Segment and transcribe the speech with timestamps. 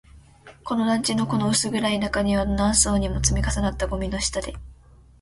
[0.63, 4.55] この団地の、この薄暗い中庭の、何層にも積み重なったゴミの下で